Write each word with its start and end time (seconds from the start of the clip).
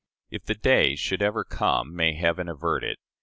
If 0.31 0.45
the 0.45 0.55
day 0.55 0.95
should 0.95 1.21
ever 1.21 1.43
come 1.43 1.95
(may 1.95 2.15
Heaven 2.15 2.49
avert 2.49 2.83
it!) 2.83 2.97